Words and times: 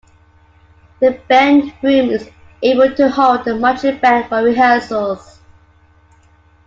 The 0.99 1.11
band 1.29 1.73
room 1.83 2.09
is 2.09 2.27
able 2.63 2.91
to 2.95 3.07
hold 3.07 3.45
the 3.45 3.53
marching 3.55 3.99
band 3.99 4.29
for 4.29 4.41
rehearsals. 4.41 5.37